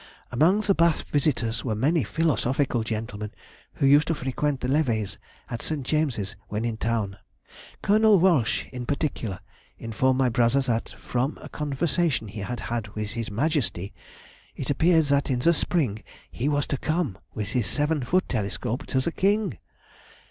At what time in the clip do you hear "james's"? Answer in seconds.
5.85-6.35